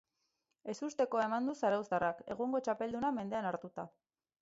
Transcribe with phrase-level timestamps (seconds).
[0.73, 3.91] Ezustekoa eman du zarauztarrak egungo txapelduna mendean hartuta.